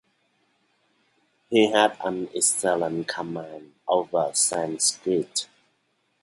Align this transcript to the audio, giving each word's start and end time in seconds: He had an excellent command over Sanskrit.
He 1.51 1.71
had 1.71 1.95
an 2.03 2.29
excellent 2.35 3.07
command 3.07 3.73
over 3.87 4.31
Sanskrit. 4.33 5.47